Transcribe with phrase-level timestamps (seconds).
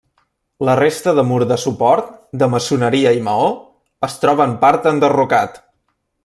[0.67, 2.09] La resta de mur de suport,
[2.43, 3.47] de maçoneria i maó,
[4.09, 5.63] es troba en part enderrocat.